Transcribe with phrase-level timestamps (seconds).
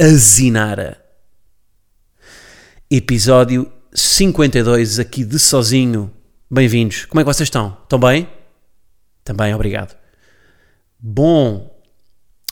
[0.00, 1.00] a Zinara.
[2.90, 6.12] Episódio 52 aqui de Sozinho.
[6.50, 7.04] Bem-vindos.
[7.04, 7.78] Como é que vocês estão?
[7.82, 8.28] Estão bem?
[9.22, 9.96] Também, obrigado.
[10.98, 11.80] Bom,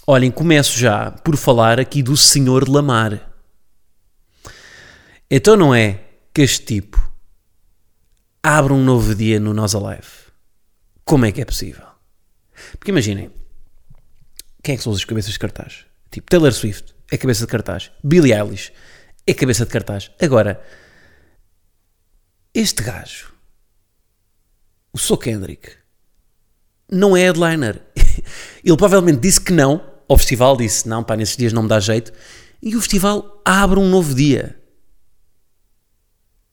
[0.07, 3.33] olhem, começo já por falar aqui do Senhor Lamar.
[5.29, 6.01] Então não é
[6.33, 7.13] que este tipo
[8.41, 10.31] abre um novo dia no Nós Alive.
[11.05, 11.87] Como é que é possível?
[12.79, 13.33] Porque imaginem,
[14.63, 15.87] quem é que são as cabeças de cartaz?
[16.09, 17.91] Tipo, Taylor Swift é cabeça de cartaz.
[18.03, 18.73] Billie Eilish
[19.27, 20.11] é cabeça de cartaz.
[20.19, 20.65] Agora,
[22.55, 23.35] este gajo,
[24.95, 25.73] o So Kendrick,
[26.91, 27.83] não é headliner.
[28.65, 31.79] Ele provavelmente disse que não ao festival, disse não, pá, nesses dias não me dá
[31.79, 32.13] jeito.
[32.63, 34.59] E o festival abre um novo dia.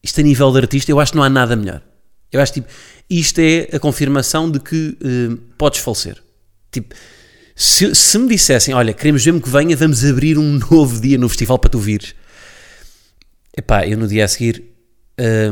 [0.02, 1.82] Isto a nível de artista, eu acho que não há nada melhor.
[2.30, 2.68] Eu acho tipo,
[3.08, 6.22] isto é a confirmação de que uh, podes falecer.
[6.70, 6.94] Tipo,
[7.62, 11.28] se, se, me dissessem, olha, queremos mesmo que venha, vamos abrir um novo dia no
[11.28, 12.14] festival para tu vires.
[13.54, 14.64] Epá, eu no dia a seguir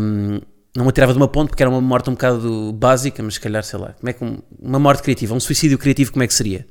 [0.01, 0.41] hum,
[0.75, 3.41] não me atirava de uma ponte porque era uma morte um bocado básica, mas se
[3.41, 6.27] calhar, sei lá, como é que um, uma morte criativa, um suicídio criativo, como é
[6.27, 6.67] que seria?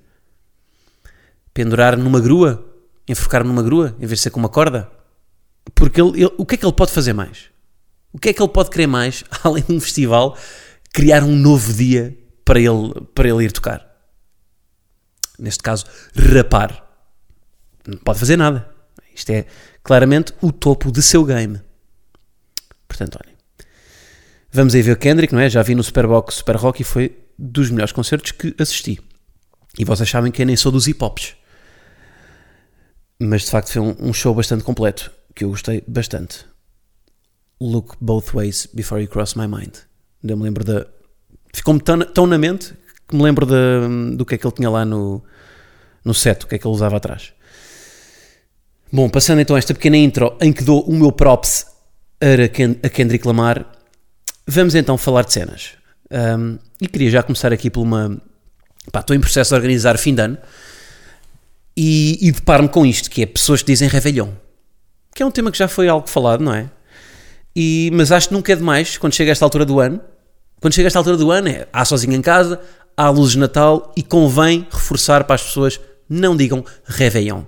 [1.53, 2.65] Pendurar numa grua?
[3.07, 4.89] Enforcar numa grua, em vez de ser com uma corda?
[5.75, 7.51] Porque ele, ele, o que é que ele pode fazer mais?
[8.11, 10.35] O que é que ele pode querer mais, além de um festival,
[10.91, 13.86] criar um novo dia para ele, para ele ir tocar?
[15.37, 15.85] Neste caso,
[16.15, 16.85] rapar.
[17.87, 18.69] Não pode fazer nada.
[19.13, 19.45] Isto é
[19.83, 21.61] claramente o topo de seu game.
[22.87, 23.35] Portanto, olhem.
[24.51, 25.49] Vamos aí ver o Kendrick, não é?
[25.49, 28.99] Já vi no Superbox Super Rock e foi dos melhores concertos que assisti.
[29.77, 31.35] E vocês sabem que eu nem sou dos hip hops.
[33.19, 36.45] Mas de facto foi um, um show bastante completo, que eu gostei bastante.
[37.59, 39.75] Look both ways before you cross my mind.
[40.23, 40.85] Eu me lembro da.
[41.53, 42.73] Ficou-me tão, tão na mente
[43.07, 45.23] que me lembro de, do que é que ele tinha lá no,
[46.03, 47.33] no set, o que é que ele usava atrás.
[48.91, 51.65] Bom, passando então a esta pequena intro em que dou o meu props
[52.83, 53.65] a Kendrick Lamar,
[54.45, 55.71] vamos então falar de cenas.
[56.09, 58.21] Um, e queria já começar aqui por uma.
[58.91, 60.37] Pá, estou em processo de organizar fim de ano
[61.75, 64.29] e, e deparo-me com isto, que é pessoas que dizem Réveillon.
[65.13, 66.69] Que é um tema que já foi algo falado, não é?
[67.55, 69.99] E, mas acho que nunca é demais, quando chega a esta altura do ano,
[70.61, 72.59] quando chega a esta altura do ano, é há sozinho em casa,
[72.97, 77.43] há luzes de Natal e convém reforçar para as pessoas não digam Réveillon.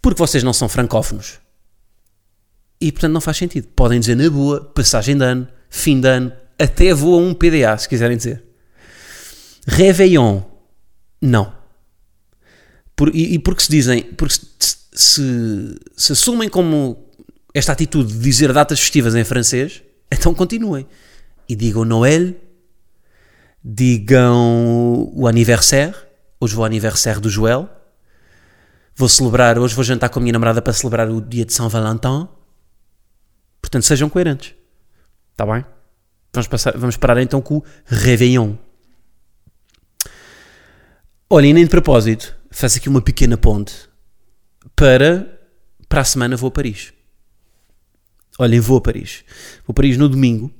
[0.00, 1.40] Porque vocês não são francófonos.
[2.80, 3.68] E portanto não faz sentido.
[3.74, 7.88] Podem dizer na boa, passagem de ano, fim de ano, até voa um PDA, se
[7.88, 8.42] quiserem dizer.
[9.66, 10.42] Réveillon,
[11.20, 11.52] não.
[12.96, 17.10] Por, e, e, porque se dizem, porque se, se, se assumem como
[17.52, 20.86] esta atitude de dizer datas festivas em francês, então continuem.
[21.48, 22.34] E digam Noël,
[23.62, 25.94] digam o aniversário.
[26.40, 27.68] Hoje vou ao aniversário do Joel.
[28.96, 31.68] Vou celebrar, hoje vou jantar com a minha namorada para celebrar o dia de São
[31.68, 32.28] Valentim.
[33.60, 34.54] Portanto, sejam coerentes.
[35.32, 35.64] Está bem?
[36.32, 38.54] Vamos, passar, vamos parar então com o Réveillon.
[41.28, 43.88] Olha, e nem de propósito, faço aqui uma pequena ponte
[44.74, 45.38] para
[45.88, 46.92] para a semana vou a Paris.
[48.38, 49.24] Olhem, vou a Paris.
[49.66, 50.52] Vou a Paris no domingo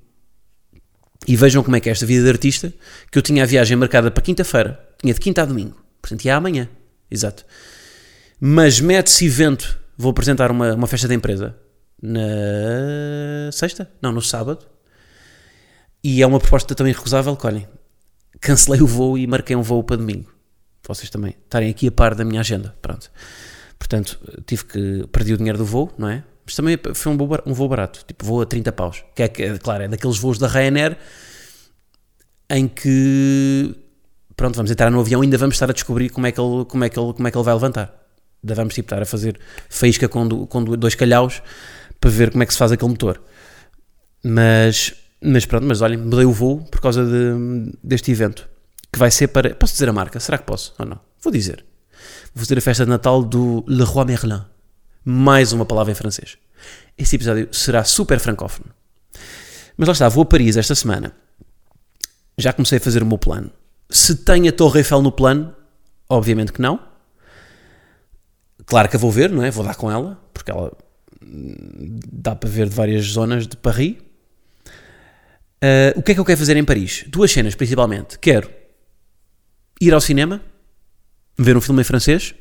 [1.26, 2.72] e vejam como é que é esta vida de artista,
[3.10, 6.36] que eu tinha a viagem marcada para quinta-feira, tinha de quinta a domingo, portanto ia
[6.36, 6.69] amanhã,
[7.10, 7.44] exato.
[8.41, 11.56] Mas mete-se evento, vou apresentar uma, uma festa da empresa
[12.03, 13.91] na sexta?
[14.00, 14.66] Não, no sábado.
[16.03, 17.69] E é uma proposta também recusável que, olhem,
[18.41, 20.32] cancelei o voo e marquei um voo para domingo.
[20.87, 23.11] Vocês também estarem aqui a par da minha agenda, pronto.
[23.78, 26.25] Portanto, tive que, perdi o dinheiro do voo, não é?
[26.50, 29.05] Mas também foi um voo, um voo barato, tipo voo a 30 paus.
[29.14, 30.97] Que é, claro, é daqueles voos da Ryanair
[32.50, 33.73] em que,
[34.35, 36.64] pronto, vamos entrar no avião e ainda vamos estar a descobrir como é que ele,
[36.64, 37.94] como é que ele, como é que ele vai levantar.
[38.43, 39.38] Ainda vamos tipo, estar a fazer
[39.69, 41.41] faísca com, com dois calhaus
[42.00, 43.23] para ver como é que se faz aquele motor.
[44.25, 44.93] Mas,
[45.23, 48.49] mas pronto, mas olhem, mudei o voo por causa de, deste evento.
[48.93, 49.55] Que vai ser para.
[49.55, 50.19] Posso dizer a marca?
[50.19, 50.75] Será que posso?
[50.81, 50.99] Ou não?
[51.23, 51.64] Vou dizer.
[52.35, 54.43] Vou fazer a festa de Natal do Leroy Merlin
[55.05, 56.37] mais uma palavra em francês.
[56.97, 58.70] Este episódio será super francófono.
[59.76, 61.12] Mas lá está, vou a Paris esta semana.
[62.37, 63.50] Já comecei a fazer o meu plano.
[63.88, 65.55] Se tem a Torre Eiffel no plano,
[66.08, 66.81] obviamente que não.
[68.67, 69.50] Claro que a vou ver, não é?
[69.50, 70.73] Vou dar com ela, porque ela
[71.23, 73.97] hum, dá para ver de várias zonas de Paris.
[75.62, 77.05] Uh, o que é que eu quero fazer em Paris?
[77.08, 78.19] Duas cenas, principalmente.
[78.19, 78.50] Quero
[79.81, 80.41] ir ao cinema,
[81.38, 82.35] ver um filme em francês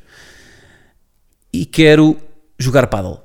[1.52, 2.16] e quero
[2.60, 3.20] jogar paddle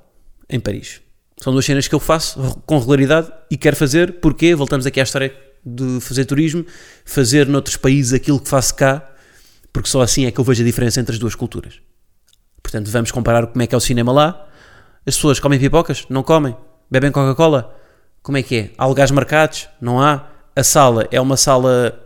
[0.49, 1.01] em Paris.
[1.37, 5.03] São duas cenas que eu faço com regularidade e quero fazer porque voltamos aqui à
[5.03, 5.35] história
[5.65, 6.65] de fazer turismo,
[7.03, 9.11] fazer noutros países aquilo que faço cá,
[9.73, 11.81] porque só assim é que eu vejo a diferença entre as duas culturas.
[12.63, 14.47] Portanto, vamos comparar como é que é o cinema lá.
[15.05, 16.05] As pessoas comem pipocas?
[16.09, 16.55] Não comem.
[16.89, 17.75] Bebem Coca-Cola?
[18.23, 18.71] Como é que é?
[18.77, 19.67] Há lugares marcados?
[19.81, 20.29] Não há.
[20.55, 21.99] A sala é uma sala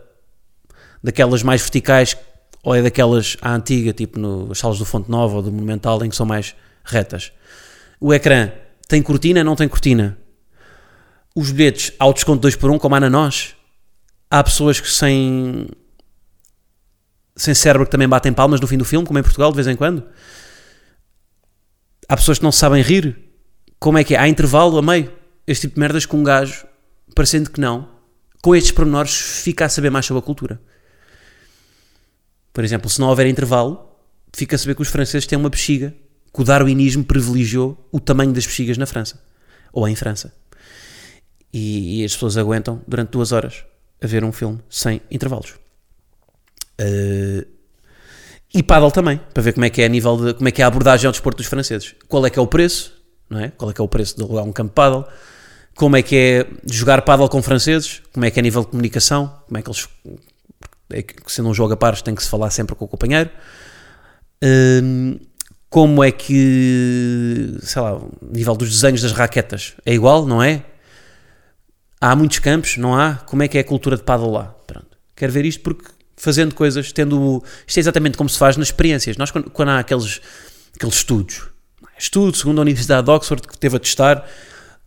[1.02, 2.16] daquelas mais verticais
[2.62, 6.10] ou é daquelas à antiga, tipo nas salas do Fonte Nova ou do Monumental, em
[6.10, 6.54] que são mais
[6.90, 7.32] retas?
[8.00, 8.52] O ecrã
[8.88, 9.44] tem cortina?
[9.44, 10.18] Não tem cortina?
[11.34, 13.54] Os bilhetes ao desconto 2 por 1, um, como há na nós?
[14.30, 15.68] Há pessoas que sem,
[17.36, 19.66] sem cérebro que também batem palmas no fim do filme, como em Portugal, de vez
[19.66, 20.04] em quando?
[22.08, 23.16] Há pessoas que não sabem rir?
[23.78, 24.18] Como é que é?
[24.18, 25.12] Há intervalo a meio?
[25.46, 26.66] Este tipo de merdas com um gajo,
[27.14, 27.88] parecendo que não,
[28.42, 30.60] com estes pormenores, fica a saber mais sobre a cultura.
[32.52, 33.96] Por exemplo, se não houver intervalo,
[34.34, 35.94] fica a saber que os franceses têm uma bexiga,
[36.32, 39.20] que o darwinismo privilegiou o tamanho das bexigas na França,
[39.72, 40.32] ou em França.
[41.52, 43.64] E, e as pessoas aguentam durante duas horas
[44.02, 45.54] a ver um filme sem intervalos.
[46.80, 47.46] Uh,
[48.52, 50.62] e paddle também, para ver como é que é a nível de, como é que
[50.62, 51.94] é a abordagem ao desporto dos franceses.
[52.08, 52.92] Qual é que é o preço,
[53.28, 53.50] não é?
[53.50, 55.04] Qual é que é o preço de alugar um campo paddle?
[55.74, 58.02] Como é que é jogar paddle com franceses?
[58.12, 59.32] Como é que é a nível de comunicação?
[59.46, 59.88] Como é que eles
[60.92, 63.30] é que sendo um jogo a pares tem que se falar sempre com o companheiro.
[64.42, 65.18] Um,
[65.70, 70.64] como é que, sei lá, o nível dos desenhos das raquetas é igual, não é?
[72.00, 73.14] Há muitos campos, não há?
[73.14, 74.54] Como é que é a cultura de paddle lá?
[74.66, 74.98] Pronto.
[75.14, 75.84] Quero ver isto porque
[76.16, 77.42] fazendo coisas, tendo.
[77.66, 79.16] Isto é exatamente como se faz nas experiências.
[79.16, 80.20] Nós, quando, quando há aqueles,
[80.74, 81.48] aqueles estudos,
[81.96, 84.26] estudo segundo a Universidade de Oxford, que teve a testar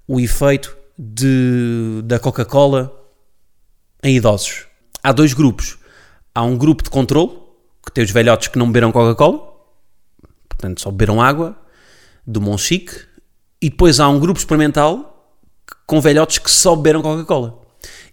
[0.07, 2.91] o efeito de, da Coca-Cola
[4.03, 4.65] em idosos.
[5.01, 5.77] Há dois grupos
[6.33, 7.37] há um grupo de controle,
[7.85, 9.52] que tem os velhotes que não beberam Coca-Cola,
[10.63, 11.55] portanto só beberam água,
[12.25, 12.95] do Monchique,
[13.61, 15.35] e depois há um grupo experimental
[15.85, 17.61] com velhotes que só beberam Coca-Cola.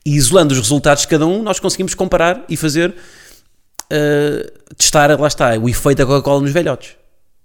[0.04, 5.28] E isolando os resultados de cada um, nós conseguimos comparar e fazer, uh, testar, lá
[5.28, 6.96] está, o efeito da Coca-Cola nos velhotes.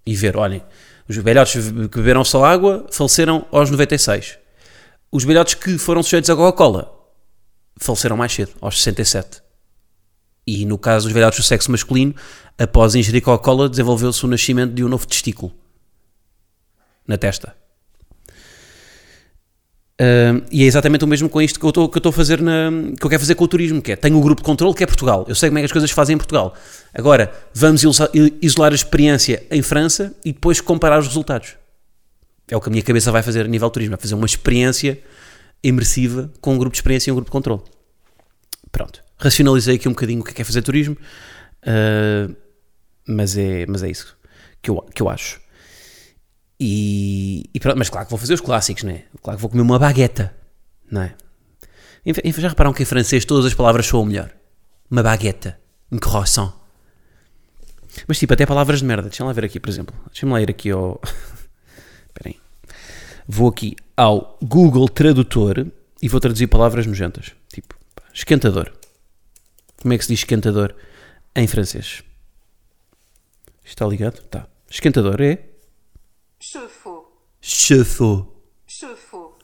[0.06, 0.64] E ver, olhem,
[1.08, 4.40] os velhotes que beberam só água faleceram aos 96.
[5.12, 6.92] Os velhotes que foram sujeitos à Coca-Cola
[7.78, 9.45] faleceram mais cedo, aos 67.
[10.48, 12.14] E no caso dos velhotes do sexo masculino,
[12.58, 15.52] após ingerir Coca-Cola, desenvolveu-se o nascimento de um novo testículo
[17.08, 17.56] na testa.
[20.00, 22.70] Uh, e é exatamente o mesmo com isto que eu estou a fazer na,
[23.00, 24.84] que eu quero fazer com o turismo, que é tenho um grupo de controle que
[24.84, 25.26] é Portugal.
[25.28, 26.54] Eu sei como é que as coisas se fazem em Portugal.
[26.94, 27.82] Agora, vamos
[28.42, 31.56] isolar a experiência em França e depois comparar os resultados.
[32.52, 35.02] É o que a minha cabeça vai fazer a nível turismo, vai fazer uma experiência
[35.64, 37.62] imersiva com um grupo de experiência e um grupo de controle.
[38.72, 40.96] Pronto racionalizei aqui um bocadinho o que é, é fazer turismo,
[41.64, 42.36] uh,
[43.08, 44.16] mas, é, mas é isso
[44.66, 45.40] que eu, que eu acho.
[46.60, 49.04] E, e pronto, mas claro que vou fazer os clássicos, né?
[49.22, 50.36] Claro que vou comer uma bagueta,
[50.90, 51.14] não é?
[52.38, 54.32] Já repararam que em francês todas as palavras soam melhor?
[54.90, 55.60] Uma bagueta,
[55.92, 56.54] um croissant.
[58.08, 59.10] Mas tipo, até palavras de merda.
[59.10, 59.96] Deixa-me lá ver aqui, por exemplo.
[60.12, 61.00] Deixa-me lá ir aqui ao.
[62.08, 62.36] Espera aí.
[63.28, 65.68] Vou aqui ao Google Tradutor
[66.02, 67.32] e vou traduzir palavras nojentas.
[67.52, 67.76] Tipo,
[68.14, 68.72] esquentador.
[69.86, 70.76] Como é que se diz esquentador
[71.36, 72.02] em francês?
[73.64, 74.20] Está ligado?
[74.30, 74.50] Tá.
[74.68, 75.48] Esquentador é?
[76.40, 77.22] Chauffe-eau.
[77.40, 78.36] Chauffe-eau.
[78.66, 79.38] Chauffe-eau.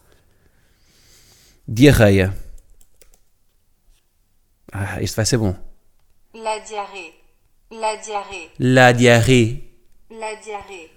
[1.67, 2.36] Diarreia.
[4.71, 5.53] Ah, este vai ser bom.
[6.33, 7.13] La diarrhée.
[7.69, 8.51] La diarrhée.
[8.57, 9.75] La diarrhée.
[10.10, 10.89] La diarrhée.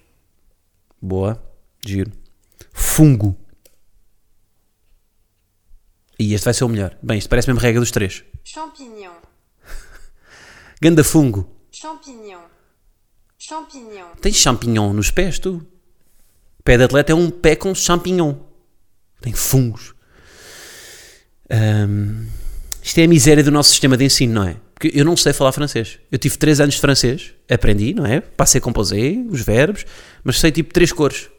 [1.03, 1.39] Boa.
[1.85, 2.13] Giro.
[2.73, 3.37] Fungo.
[6.19, 6.97] E este vai ser o melhor.
[7.03, 8.25] Bem, isto parece mesmo regra dos três.
[8.43, 9.34] Champignon.
[10.85, 11.49] Ganda fungo.
[11.73, 12.43] Champignon.
[13.39, 14.17] Champignon.
[14.21, 15.67] Tens champignon nos pés, tu?
[16.63, 18.35] Pé de atleta é um pé com champignon.
[19.19, 19.95] Tem fungos.
[21.51, 22.27] Um,
[22.83, 24.59] isto é a miséria do nosso sistema de ensino, não é?
[24.75, 25.99] Porque eu não sei falar francês.
[26.13, 28.21] Eu tive 3 anos de francês, aprendi, não é?
[28.21, 29.87] Passei composé, os verbos,
[30.23, 31.31] mas sei tipo três cores.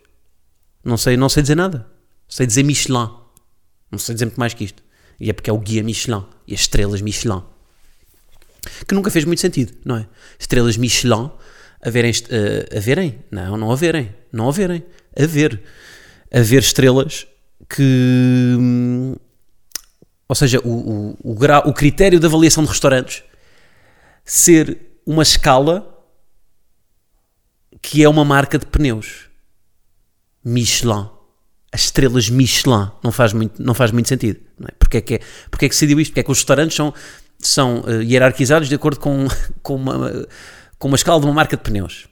[0.84, 1.86] Não sei, não sei dizer nada.
[2.28, 3.12] Sei dizer Michelin.
[3.92, 4.82] Não sei dizer muito mais que isto.
[5.20, 7.44] E é porque é o guia Michelin e as estrelas Michelin
[8.88, 10.08] que nunca fez muito sentido, não é?
[10.40, 11.32] Estrelas Michelin
[11.82, 12.12] a verem,
[12.76, 13.20] a verem?
[13.30, 14.84] Não, não a verem, não a verem,
[15.18, 15.62] a ver,
[16.34, 17.28] a ver estrelas
[17.70, 19.16] que, hum,
[20.28, 23.24] ou seja, o, o, o, grau, o critério de avaliação de restaurantes
[24.24, 25.92] ser uma escala
[27.82, 29.30] que é uma marca de pneus.
[30.44, 31.08] Michelin.
[31.72, 32.90] As estrelas Michelin.
[33.04, 34.40] Não faz muito, não faz muito sentido.
[34.58, 34.72] Não é?
[34.80, 35.20] Porque, é que é,
[35.52, 36.12] porque é que se decidiu isto?
[36.12, 36.92] Porque é que os restaurantes são,
[37.48, 39.28] são eh, hierarquizados de acordo com,
[39.62, 40.28] com, uma,
[40.78, 42.08] com uma escala de uma marca de pneus.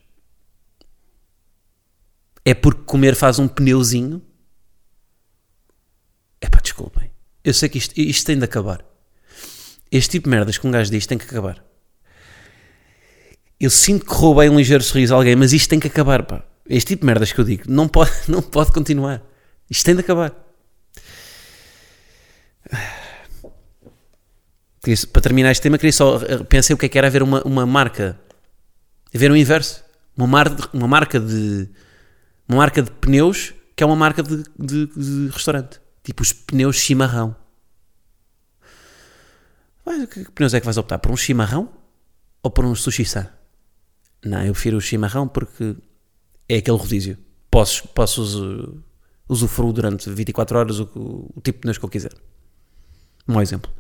[2.46, 4.22] É porque comer faz um pneuzinho?
[6.42, 7.12] É pá, desculpem.
[7.44, 8.84] Eu sei que isto, isto tem de acabar.
[9.92, 11.64] Este tipo de merdas que um gajo diz tem que acabar.
[13.60, 16.44] Eu sinto que roubei um ligeiro sorriso a alguém, mas isto tem que acabar, pá.
[16.68, 19.24] Este tipo de merdas que eu digo não pode, não pode continuar.
[19.70, 20.34] Isto tem de acabar.
[25.12, 26.20] Para terminar este tema, queria só.
[26.50, 28.20] Pensei o que é que era haver uma, uma marca.
[29.16, 29.84] Haver um inverso.
[30.18, 31.70] Uma, mar, uma marca de.
[32.48, 35.80] Uma marca de pneus que é uma marca de, de- de restaurante.
[36.04, 37.36] Tipo os pneus chimarrão.
[39.86, 41.00] Vai, que, pneus é que vais optar?
[41.00, 41.70] Por um chimarrão
[42.42, 43.28] ou por um sushi-san?
[44.24, 45.76] Não, eu prefiro o chimarrão porque
[46.48, 47.18] é aquele rodízio.
[47.50, 48.84] Posso, posso usu-
[49.28, 50.84] usufruir durante 24 horas o,
[51.36, 52.14] o tipo de pneus que eu quiser.
[53.28, 53.72] Um exemplo.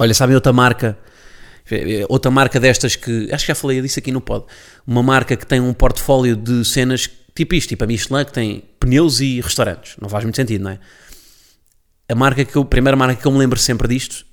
[0.00, 0.98] Olha, sabem outra marca?
[2.08, 3.28] Outra marca destas que.
[3.30, 4.46] Acho que já falei disso aqui no pod.
[4.86, 8.64] Uma marca que tem um portfólio de cenas tipo isto, tipo a Michelin, que tem
[8.80, 9.96] pneus e restaurantes.
[10.00, 10.78] Não faz muito sentido, não é?
[12.08, 14.24] A marca que eu, a primeira marca que eu me lembro sempre disto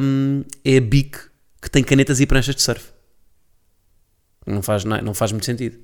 [0.00, 1.18] hum, é a Bic,
[1.60, 2.92] que tem canetas e pranchas de surf.
[4.46, 5.76] Não faz, não, não faz muito sentido.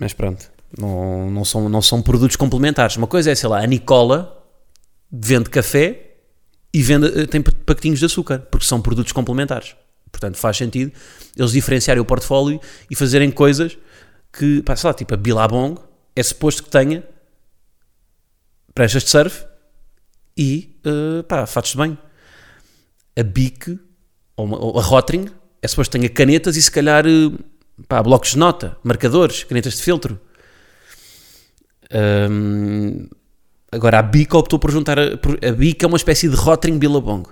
[0.00, 2.96] Mas pronto, não, não, são, não são produtos complementares.
[2.96, 4.36] Uma coisa é, sei lá, a Nicola
[5.12, 6.09] vende café
[6.72, 9.74] e vende, eh, tem pa- pacotinhos de açúcar, porque são produtos complementares.
[10.12, 10.92] Portanto, faz sentido
[11.36, 12.60] eles diferenciarem o portfólio
[12.90, 13.76] e fazerem coisas
[14.32, 15.78] que, pá, sei lá, tipo a Billabong
[16.14, 17.04] é suposto que tenha
[18.74, 19.44] pranchas de surf
[20.36, 21.98] e, eh, pá, fatos de banho.
[23.18, 23.78] A Bic,
[24.36, 25.26] ou, uma- ou a Rotring,
[25.62, 27.30] é suposto que tenha canetas e se calhar, eh,
[27.88, 30.20] pá, blocos de nota, marcadores, canetas de filtro.
[31.92, 33.08] Hum,
[33.70, 34.98] agora, a Bic optou por juntar.
[34.98, 35.04] A,
[35.48, 37.24] a Bic é uma espécie de Rotring Billabong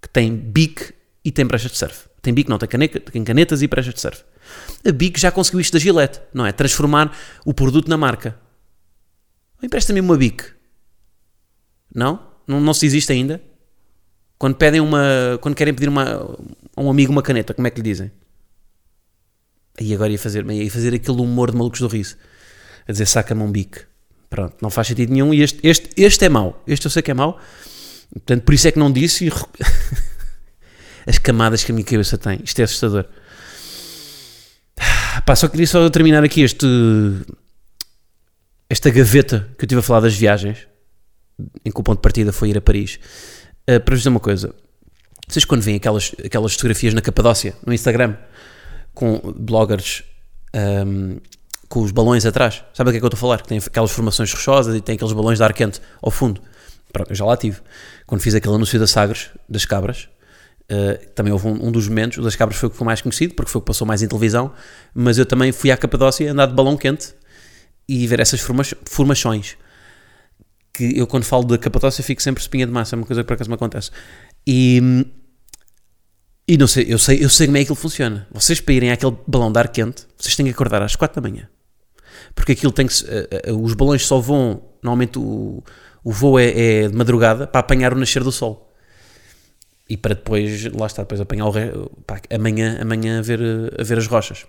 [0.00, 0.92] que tem Bic
[1.24, 2.08] e tem pranchas de surf.
[2.20, 4.22] Tem Bic, não, tem, caneca, tem canetas e pranchas de surf.
[4.86, 6.52] A Bic já conseguiu isto da Gillette, não é?
[6.52, 8.38] Transformar o produto na marca.
[9.62, 10.44] Empresta-me uma Bic.
[11.94, 12.20] Não?
[12.46, 12.60] não?
[12.60, 13.40] Não se existe ainda?
[14.38, 15.38] Quando pedem uma.
[15.40, 16.36] Quando querem pedir uma,
[16.76, 18.10] a um amigo uma caneta, como é que lhe dizem?
[19.80, 22.16] Aí agora ia fazer, ia fazer aquele humor de malucos do riso.
[22.86, 23.80] A dizer saca-me um bico.
[24.28, 25.32] Pronto, não faz sentido nenhum.
[25.32, 26.62] E este, este, este é mau.
[26.66, 27.38] Este eu sei que é mau.
[28.12, 29.26] Portanto, por isso é que não disse.
[29.26, 29.32] E...
[31.06, 32.40] As camadas que a minha cabeça tem.
[32.42, 33.04] Isto é assustador.
[35.26, 36.66] Pá, só queria só terminar aqui este.
[38.68, 40.66] Esta gaveta que eu tive a falar das viagens.
[41.64, 42.98] Em que o ponto de partida foi ir a Paris.
[43.68, 44.54] Uh, para vos dizer uma coisa.
[45.28, 48.16] Vocês quando veem aquelas, aquelas fotografias na Capadócia, no Instagram,
[48.92, 50.04] com bloggers
[50.54, 51.18] um,
[51.68, 53.42] com os balões atrás, sabe o que é que eu estou a falar?
[53.42, 56.40] Que tem aquelas formações rochosas e tem aqueles balões de ar quente ao fundo.
[56.92, 57.60] Pronto, eu já lá tive.
[58.06, 60.08] Quando fiz aquele anúncio da Sagres, das cabras,
[60.70, 63.00] uh, também houve um, um, dos momentos, o das cabras foi o que foi mais
[63.00, 64.52] conhecido, porque foi o que passou mais em televisão,
[64.94, 67.14] mas eu também fui à Capadócia andar de balão quente
[67.88, 69.56] e ver essas forma formações.
[70.72, 73.26] Que eu, quando falo da Capadócia, fico sempre espinha de massa, é uma coisa que
[73.26, 73.90] por acaso me acontece.
[74.46, 75.04] E,
[76.46, 78.26] e não sei, eu sei, eu sei como é que aquilo funciona.
[78.32, 81.28] Vocês para irem àquele balão de ar quente, vocês têm que acordar às 4 da
[81.28, 81.48] manhã.
[82.34, 82.94] Porque aquilo tem que.
[83.04, 84.62] Uh, uh, os balões só vão.
[84.82, 85.62] Normalmente o,
[86.02, 88.70] o voo é, é, de madrugada para apanhar o nascer do sol.
[89.88, 91.70] E para depois, lá está, depois apanhar o re,
[92.06, 93.40] pá, amanhã, amanhã a, ver,
[93.78, 94.46] a ver as rochas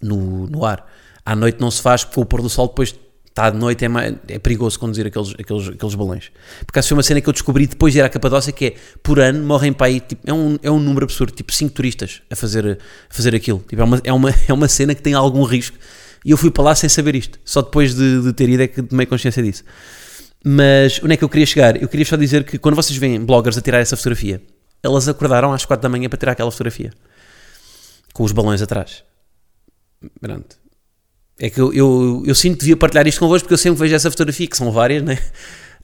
[0.00, 0.86] no, no ar.
[1.24, 2.94] À noite não se faz, porque o pôr do sol depois
[3.32, 6.30] está de noite, é, mais, é perigoso conduzir aqueles, aqueles, aqueles balões.
[6.66, 8.74] Porque essa foi uma cena que eu descobri depois de ir à Capadócia, que é,
[9.02, 12.22] por ano, morrem para aí, tipo, é, um, é um número absurdo, tipo 5 turistas
[12.30, 12.78] a fazer,
[13.10, 13.64] a fazer aquilo.
[13.66, 15.78] Tipo, é, uma, é, uma, é uma cena que tem algum risco.
[16.24, 17.38] E eu fui para lá sem saber isto.
[17.44, 19.64] Só depois de, de ter ido é que tomei consciência disso.
[20.44, 21.80] Mas onde é que eu queria chegar?
[21.80, 24.42] Eu queria só dizer que quando vocês veem bloggers a tirar essa fotografia,
[24.82, 26.92] elas acordaram às 4 da manhã para tirar aquela fotografia.
[28.12, 29.04] Com os balões atrás.
[30.20, 30.56] Pronto.
[31.38, 33.94] É que eu, eu, eu sinto que devia partilhar isto convosco porque eu sempre vejo
[33.94, 35.18] essa fotografia, que são várias, né?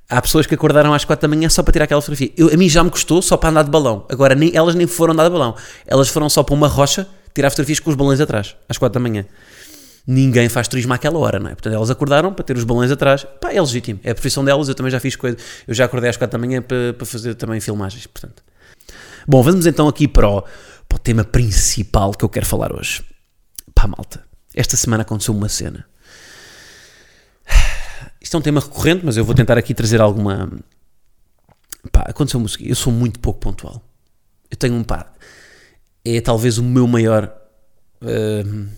[0.08, 2.32] Há pessoas que acordaram às 4 da manhã só para tirar aquela fotografia.
[2.36, 4.06] Eu, a mim já me custou só para andar de balão.
[4.08, 5.54] Agora, nem, elas nem foram andar de balão.
[5.86, 9.00] Elas foram só para uma rocha tirar fotografias com os balões atrás, às 4 da
[9.00, 9.26] manhã.
[10.10, 11.50] Ninguém faz turismo àquela hora, não é?
[11.50, 13.26] Portanto, elas acordaram para ter os balões atrás.
[13.42, 14.00] Pá, é legítimo.
[14.02, 14.66] É a profissão delas.
[14.66, 15.36] Eu também já fiz coisa.
[15.66, 18.42] Eu já acordei às 4 da manhã para, para fazer também filmagens, portanto.
[19.26, 20.40] Bom, vamos então aqui para o,
[20.88, 23.04] para o tema principal que eu quero falar hoje.
[23.74, 24.24] Pá, malta.
[24.54, 25.84] Esta semana aconteceu uma cena.
[28.18, 30.50] Isto é um tema recorrente, mas eu vou tentar aqui trazer alguma.
[31.92, 33.82] Pá, aconteceu-me o seguinte: eu sou muito pouco pontual.
[34.50, 35.12] Eu tenho um pá.
[36.02, 37.30] É talvez o meu maior
[38.00, 38.68] hum,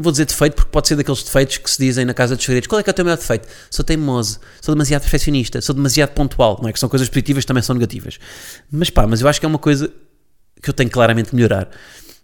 [0.00, 2.66] vou dizer defeito porque pode ser daqueles defeitos que se dizem na casa dos segredos.
[2.66, 3.46] Qual é que é o teu maior defeito?
[3.70, 6.58] Sou teimoso, sou demasiado perfeccionista, sou demasiado pontual.
[6.60, 8.18] Não é que são coisas positivas também são negativas.
[8.70, 9.92] Mas pá, mas eu acho que é uma coisa
[10.62, 11.68] que eu tenho claramente de melhorar.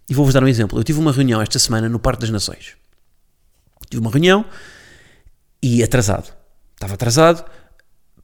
[0.09, 0.79] E vou-vos dar um exemplo.
[0.79, 2.75] Eu tive uma reunião esta semana no Parque das Nações.
[3.89, 4.45] Tive uma reunião
[5.61, 6.33] e atrasado.
[6.73, 7.45] Estava atrasado,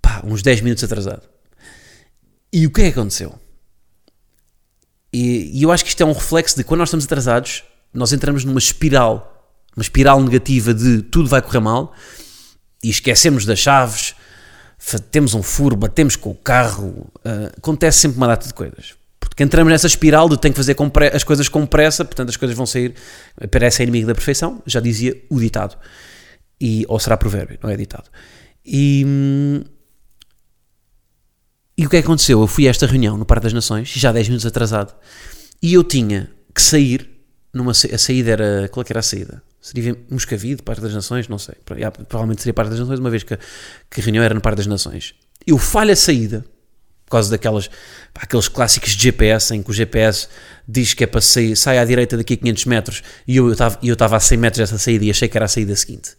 [0.02, 1.24] pá, uns 10 minutos atrasado.
[2.52, 3.38] E o que é que aconteceu?
[5.12, 8.14] E, e eu acho que isto é um reflexo de quando nós estamos atrasados, nós
[8.14, 9.33] entramos numa espiral,
[9.76, 11.94] uma espiral negativa de tudo vai correr mal
[12.84, 14.16] e esquecemos das chaves,
[15.12, 18.96] temos um furo, batemos com o carro, ah, acontece sempre uma data de coisas.
[19.20, 20.76] Porque entramos nessa espiral de tenho que fazer
[21.14, 22.94] as coisas com pressa, portanto as coisas vão sair,
[23.50, 25.78] parece a inimigo da perfeição, já dizia o ditado.
[26.60, 28.10] E, ou será provérbio, não é ditado.
[28.64, 29.64] E, hum,
[31.78, 32.42] e o que é que aconteceu?
[32.42, 34.94] Eu fui a esta reunião no Parque das Nações, já 10 minutos atrasado,
[35.62, 37.10] e eu tinha que sair,
[37.52, 39.42] numa, a saída era, qual é era a saída?
[39.64, 41.56] Seria Moscavide, Parque das Nações, não sei,
[42.10, 43.38] provavelmente seria Parque das Nações, uma vez que,
[43.90, 45.16] que a reunião era no Parque das Nações.
[45.48, 46.44] Eu falho a saída,
[47.06, 47.70] por causa daquelas,
[48.14, 50.28] pá, aqueles clássicos de GPS, em que o GPS
[50.68, 53.80] diz que é para sair, sai à direita daqui a 500 metros, e eu estava
[53.82, 56.12] eu estava a 100 metros dessa saída e achei que era a saída seguinte.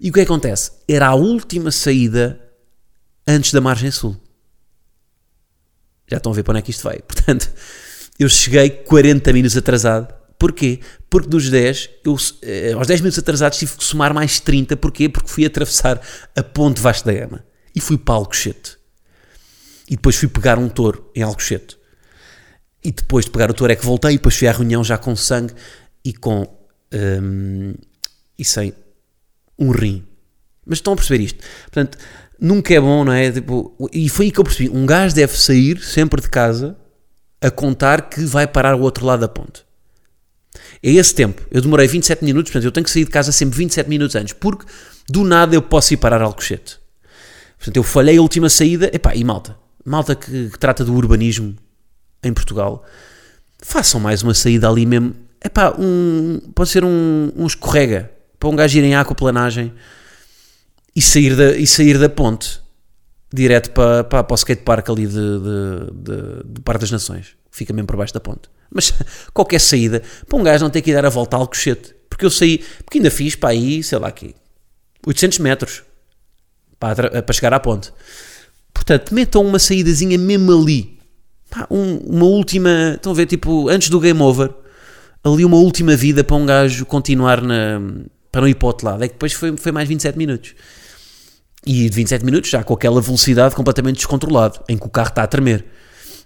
[0.00, 0.70] E o é que acontece?
[0.86, 2.40] Era a última saída
[3.26, 4.16] antes da margem sul.
[6.06, 7.00] Já estão a ver para onde é que isto vai.
[7.02, 7.50] Portanto,
[8.20, 10.14] eu cheguei 40 minutos atrasado.
[10.38, 10.80] Porquê?
[11.08, 14.76] Porque dos 10, eu, eh, aos 10 minutos atrasados tive que somar mais 30.
[14.76, 15.08] Porquê?
[15.08, 16.00] Porque fui atravessar
[16.36, 17.44] a ponte Vasco da Gama.
[17.74, 18.76] E fui para Alcochete.
[19.88, 21.78] E depois fui pegar um touro em Alcochete.
[22.82, 24.98] E depois de pegar o touro é que voltei e depois fui à reunião já
[24.98, 25.54] com sangue
[26.04, 26.46] e com...
[26.92, 27.74] hum,
[28.38, 28.74] e sem
[29.58, 30.04] um rim.
[30.66, 31.42] Mas estão a perceber isto?
[31.64, 31.98] Portanto,
[32.40, 33.30] nunca é bom, não é?
[33.30, 34.68] Tipo, e foi aí que eu percebi.
[34.68, 36.76] Um gajo deve sair sempre de casa
[37.40, 39.64] a contar que vai parar ao outro lado da ponte.
[40.82, 41.42] É esse tempo.
[41.50, 44.32] Eu demorei 27 minutos, portanto, eu tenho que sair de casa sempre 27 minutos antes,
[44.32, 44.64] porque
[45.08, 46.78] do nada eu posso ir parar Alcochete.
[47.58, 48.90] Portanto, eu falhei a última saída.
[48.92, 49.56] Epá, e malta?
[49.84, 51.56] Malta que, que trata do urbanismo
[52.22, 52.84] em Portugal,
[53.62, 55.14] façam mais uma saída ali mesmo.
[55.44, 59.72] Epá, um, pode ser um, um escorrega para um gajo ir em aquaplanagem
[60.96, 62.60] e sair da, e sair da ponte
[63.32, 67.36] direto para, para, para o skatepark ali de, de, de, de Par das Nações.
[67.50, 68.48] Fica mesmo por baixo da ponte.
[68.74, 68.92] Mas
[69.32, 71.94] qualquer saída, para um gajo não ter que ir dar a volta ao cochete.
[72.10, 74.34] Porque eu saí, porque ainda fiz para aí, sei lá aqui,
[75.06, 75.82] 800 metros
[76.78, 77.92] para, para chegar à ponte.
[78.72, 80.98] Portanto, metam uma saídazinha mesmo ali.
[81.50, 84.50] Pá, um- uma última, estão a ver, tipo, antes do game over,
[85.22, 87.80] ali uma última vida para um gajo continuar na,
[88.30, 89.02] para não ir para o outro lado.
[89.04, 90.54] É que depois foi, foi mais 27 minutos.
[91.66, 95.22] E de 27 minutos já com aquela velocidade completamente descontrolado, em que o carro está
[95.22, 95.64] a tremer.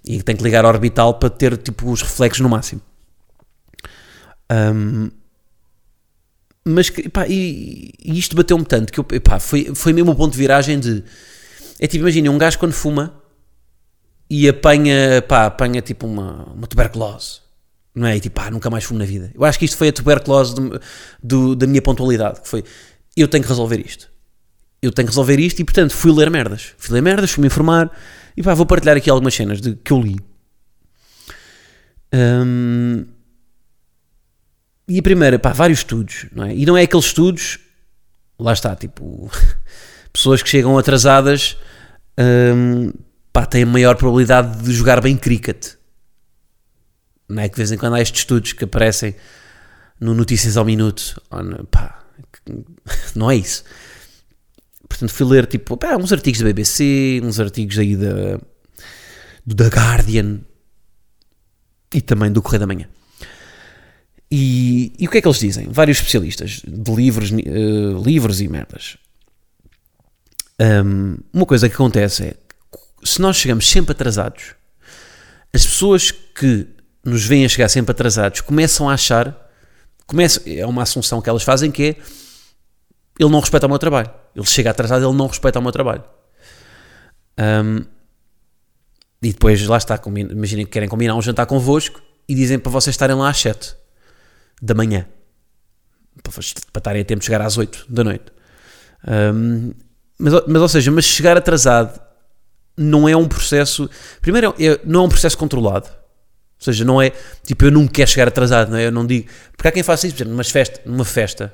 [0.04, 2.80] E tem que ligar a orbital para ter tipo os reflexos no máximo.
[4.50, 5.10] Ahm,
[6.64, 6.90] mas
[7.28, 9.06] e, e isto bateu-me tanto que eu,
[9.40, 11.02] foi, foi mesmo o ponto de viragem de.
[11.80, 13.22] É tipo, imagina, um gajo quando fuma
[14.28, 17.40] e apanha, apanha tipo uma, uma tuberculose.
[17.94, 18.16] Não é?
[18.16, 19.30] E tipo, pá, nunca mais fumo na vida.
[19.34, 20.80] Eu acho que isto foi a tuberculose do-
[21.22, 22.40] do- da minha pontualidade.
[22.42, 22.62] Que foi,
[23.16, 24.10] eu tenho que resolver isto.
[24.82, 26.74] Eu tenho que resolver isto e, portanto, fui ler merdas.
[26.78, 27.90] Fui ler merdas, fui me informar
[28.38, 30.16] e pá, vou partilhar aqui algumas cenas de, que eu li.
[32.14, 33.04] Hum,
[34.86, 36.54] e a primeira, pá, vários estudos, não é?
[36.54, 37.58] E não é aqueles estudos,
[38.38, 39.28] lá está, tipo,
[40.12, 41.56] pessoas que chegam atrasadas,
[42.16, 42.92] hum,
[43.32, 45.72] pá, têm maior probabilidade de jogar bem cricket.
[47.28, 49.16] Não é que de vez em quando há estes estudos que aparecem
[49.98, 51.20] no Notícias ao Minuto,
[51.72, 52.04] pá,
[53.16, 53.64] não é isso.
[54.88, 58.38] Portanto, fui ler tipo, pá, uns artigos da BBC, uns artigos aí da,
[59.44, 60.40] do The Guardian
[61.94, 62.88] e também do Correio da Manhã.
[64.30, 65.68] E, e o que é que eles dizem?
[65.70, 68.98] Vários especialistas de livros, eh, livros e merdas.
[70.60, 72.34] Hum, uma coisa que acontece é
[73.04, 74.54] se nós chegamos sempre atrasados,
[75.52, 76.66] as pessoas que
[77.04, 79.50] nos veem a chegar sempre atrasados começam a achar,
[80.06, 81.96] começam, é uma assunção que elas fazem que é
[83.18, 84.10] ele não respeita o meu trabalho.
[84.38, 86.04] Ele chega atrasado, ele não respeita o meu trabalho.
[87.36, 87.84] Hum,
[89.20, 92.94] e depois, lá está, imaginem que querem combinar um jantar convosco e dizem para vocês
[92.94, 93.74] estarem lá às 7
[94.62, 95.06] da manhã.
[96.22, 98.26] Para, estarem a tempo de chegar às 8 da noite.
[99.34, 99.72] Hum,
[100.16, 102.00] mas, mas, ou seja, mas chegar atrasado
[102.76, 103.90] não é um processo.
[104.20, 105.88] Primeiro, é- não é um processo controlado.
[105.88, 107.12] Ou seja, não é
[107.44, 108.86] tipo eu não quero chegar atrasado, não é?
[108.86, 109.28] Eu não digo.
[109.56, 111.52] Porque há quem faça isso, por exemplo, numa festa, numa festa.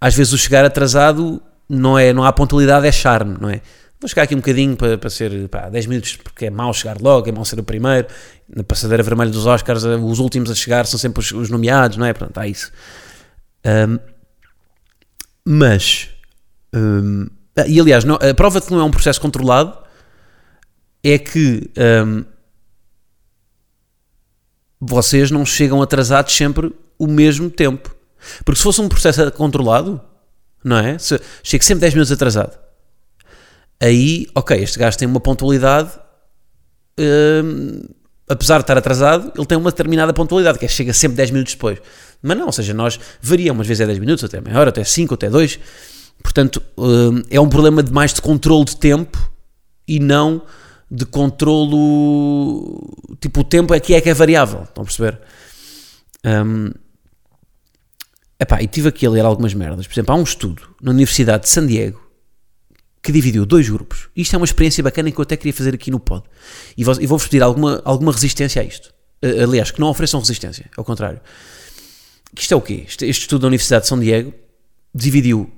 [0.00, 3.60] Às vezes o chegar atrasado não é, não há pontualidade, é charme, não é?
[4.02, 7.00] vou chegar aqui um bocadinho para, para ser pá, 10 minutos, porque é mau chegar
[7.00, 8.08] logo, é mau ser o primeiro.
[8.48, 11.96] Na passadeira vermelha dos Oscars, eh, os últimos a chegar são sempre os, os nomeados,
[11.96, 12.12] não é?
[12.12, 12.72] Portanto, há isso.
[13.64, 13.98] Um,
[15.44, 16.10] mas,
[16.74, 17.28] um,
[17.66, 19.78] e aliás, não, a prova de que não é um processo controlado
[21.04, 21.70] é que
[22.04, 22.24] um,
[24.80, 27.94] vocês não chegam atrasados sempre o mesmo tempo.
[28.44, 30.00] Porque se fosse um processo controlado,
[30.64, 30.98] não é?
[30.98, 32.58] Se chega sempre 10 minutos atrasado,
[33.80, 35.90] aí, ok, este gajo tem uma pontualidade,
[36.98, 37.82] hum,
[38.28, 41.54] apesar de estar atrasado, ele tem uma determinada pontualidade, que é chega sempre 10 minutos
[41.54, 41.78] depois.
[42.22, 44.84] Mas não, ou seja, nós varia, umas vezes é 10 minutos, até meia hora, até
[44.84, 45.58] 5, até 2.
[46.22, 49.18] Portanto, hum, é um problema de mais de controle de tempo
[49.86, 50.42] e não
[50.90, 52.96] de controlo.
[53.20, 54.62] Tipo, o tempo aqui é que é variável.
[54.62, 55.18] Estão a perceber?
[56.24, 56.70] Um,
[58.42, 59.86] epá, e tive aqui a ler algumas merdas.
[59.86, 62.00] Por exemplo, há um estudo na Universidade de San Diego
[63.02, 64.08] que dividiu dois grupos.
[64.14, 66.24] Isto é uma experiência bacana que eu até queria fazer aqui no pod.
[66.76, 68.92] E vou-vos pedir alguma, alguma resistência a isto.
[69.42, 71.20] Aliás, que não ofereçam resistência, ao contrário.
[72.38, 72.84] Isto é o quê?
[72.86, 74.32] Este, este estudo da Universidade de São Diego
[74.94, 75.50] dividiu,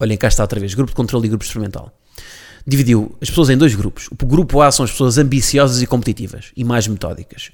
[0.00, 1.96] olhem cá está outra vez, grupo de controle e grupo experimental
[2.66, 4.08] dividiu as pessoas em dois grupos.
[4.08, 7.50] O grupo A são as pessoas ambiciosas e competitivas e mais metódicas.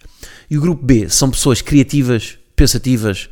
[0.49, 3.29] E o grupo B são pessoas criativas, pensativas,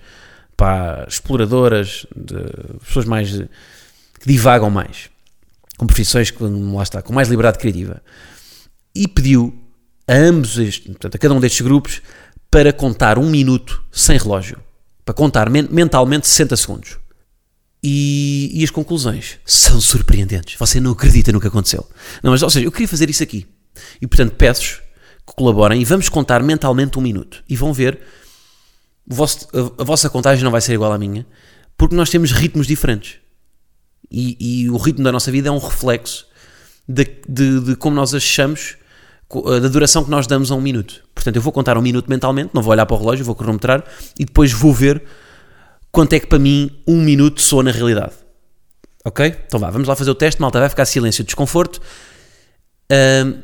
[0.58, 2.04] pá, exploradoras,
[2.84, 5.08] pessoas mais que divagam mais,
[5.78, 8.02] com profissões que, lá está, com mais liberdade criativa.
[8.92, 9.56] E pediu
[10.06, 12.02] a ambos, estes, portanto, a cada um destes grupos,
[12.50, 14.58] para contar um minuto sem relógio.
[15.04, 16.98] Para contar men mentalmente 60 segundos.
[17.80, 20.56] E, e, as conclusões são surpreendentes.
[20.58, 21.88] Você não acredita no que aconteceu.
[22.20, 23.46] Não, mas, ou seja, eu queria fazer isso aqui.
[24.02, 24.82] E, portanto, peço
[25.24, 27.44] que colaborem e vamos contar mentalmente um minuto.
[27.48, 28.00] E vão ver,
[29.08, 31.26] vosso, a, a, vossa contagem não vai ser igual à minha,
[31.76, 33.16] porque nós temos ritmos diferentes.
[34.10, 36.26] E, e o ritmo da nossa vida é um reflexo
[36.86, 38.76] de, de, de como nós achamos,
[39.60, 41.04] da duração que nós damos a um minuto.
[41.14, 43.84] Portanto, eu vou contar um minuto mentalmente, não vou olhar para o relógio, vou cronometrar
[44.18, 45.02] e depois vou ver
[45.92, 48.12] quanto é que para mim um minuto soa na realidade.
[49.04, 49.36] Ok?
[49.46, 51.78] Então vá, vamos lá fazer o teste, malta, vai ficar silêncio, desconforto.
[52.90, 53.38] Uh,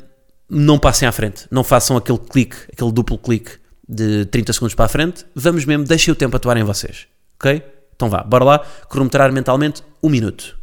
[0.48, 4.86] não passem à frente, não façam aquele clique, aquele duplo clique de 30 segundos para
[4.86, 5.24] a frente.
[5.34, 7.06] Vamos mesmo, deixem o tempo atuar em vocês.
[7.36, 7.62] Ok?
[7.94, 10.58] Então vá, bora lá, cronometrar mentalmente um minuto.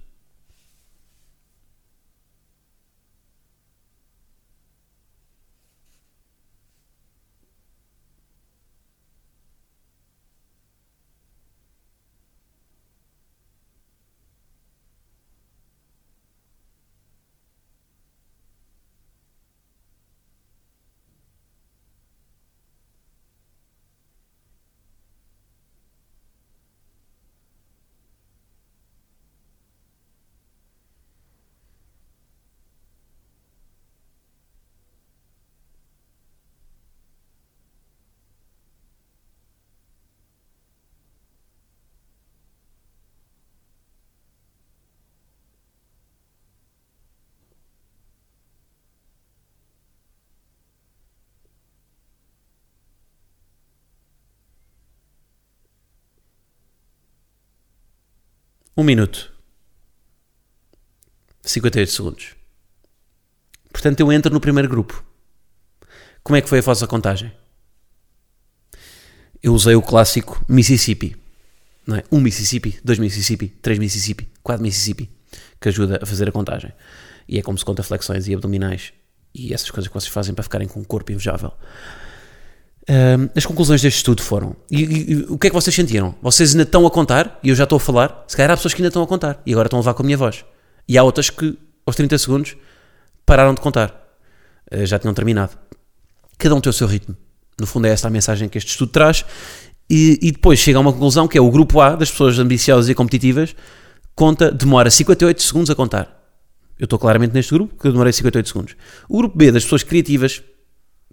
[58.76, 59.32] Um minuto.
[61.44, 62.36] 58 segundos.
[63.72, 65.04] Portanto, eu entro no primeiro grupo.
[66.24, 67.32] Como é que foi a vossa contagem?
[69.42, 71.16] Eu usei o clássico Mississippi.
[71.86, 72.04] Não é?
[72.12, 75.10] Um Mississippi, dois Mississippi, três Mississippi, quatro Mississippi,
[75.60, 76.72] que ajuda a fazer a contagem.
[77.28, 78.94] E é como se conta flexões e abdominais
[79.34, 81.54] e essas coisas que vocês fazem para ficarem com um corpo invejável.
[83.36, 84.56] As conclusões deste estudo foram.
[84.70, 86.16] E, e, e, o que é que vocês sentiram?
[86.22, 88.26] Vocês ainda estão a contar, e eu já estou a falar.
[88.28, 90.04] Se calhar há pessoas que ainda estão a contar e agora estão a levar com
[90.04, 90.44] a minha voz.
[90.88, 92.56] E há outras que, aos 30 segundos,
[93.26, 93.96] pararam de contar.
[94.74, 95.58] Uh, já tinham terminado.
[96.38, 97.16] Cada um tem o seu ritmo.
[97.60, 99.24] No fundo, é esta a mensagem que este estudo traz.
[99.90, 102.90] E, e depois chega a uma conclusão que é o grupo A, das pessoas ambiciosas
[102.90, 103.56] e competitivas,
[104.16, 106.18] conta, demora 58 segundos a contar.
[106.80, 108.76] Eu estou claramente neste grupo, que eu demorei 58 segundos.
[109.08, 110.42] O grupo B, das pessoas criativas,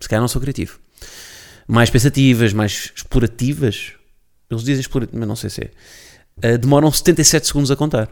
[0.01, 0.79] se calhar não sou criativo
[1.69, 3.93] mais pensativas, mais explorativas.
[4.51, 6.55] Eles dizem explorativas, mas não sei se é.
[6.55, 8.09] Uh, demoram 77 segundos a contar.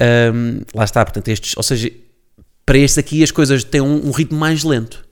[0.00, 1.90] Um, lá está, portanto, estes, ou seja,
[2.66, 5.06] para estes aqui as coisas têm um, um, ritmo mais lento,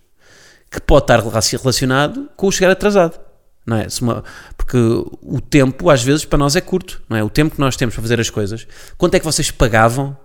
[0.70, 3.18] que pode estar relacionado com o chegar atrasado,
[3.64, 3.86] não é?
[4.00, 4.24] Uma,
[4.56, 7.22] porque o tempo às vezes para nós é curto, não é?
[7.22, 8.66] O tempo que nós temos para fazer as coisas.
[8.96, 10.16] Quanto é que vocês pagavam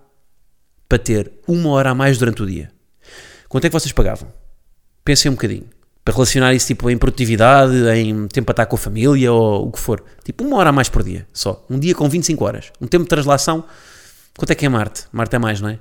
[0.87, 2.71] para ter uma hora a mais durante o dia?
[3.49, 4.31] Quanto é que vocês pagavam?
[5.03, 5.67] Pensem um bocadinho
[6.03, 9.71] para relacionar isso tipo em produtividade, em tempo para estar com a família ou o
[9.71, 10.03] que for.
[10.23, 11.65] Tipo, uma hora a mais por dia, só.
[11.69, 12.71] Um dia com 25 horas.
[12.81, 13.63] Um tempo de translação,
[14.35, 15.05] quanto é que é Marte?
[15.11, 15.79] Marte é mais, não é?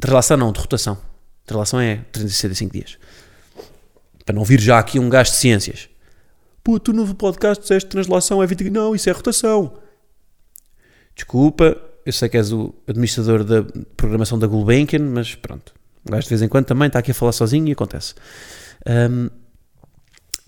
[0.00, 0.96] De relação não, de rotação.
[1.46, 2.98] De relação é 365 dias.
[4.24, 5.88] Para não vir já aqui um gasto de ciências.
[6.62, 8.70] Pô, tu no podcast disseste translação é 20...
[8.70, 9.78] Não, isso é rotação.
[11.14, 11.76] Desculpa,
[12.06, 13.64] eu sei que és o administrador da
[13.96, 15.74] programação da Gulbenkian, mas pronto.
[16.06, 18.14] Um gajo de vez em quando também está aqui a falar sozinho e acontece.
[18.86, 19.28] Ahm,